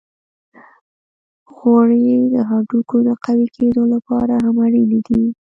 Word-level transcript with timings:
غوړې 1.55 2.15
د 2.33 2.35
هډوکو 2.49 2.97
د 3.07 3.09
قوی 3.25 3.47
کیدو 3.55 3.83
لپاره 3.93 4.33
هم 4.45 4.55
اړینې 4.65 4.99
دي. 5.07 5.23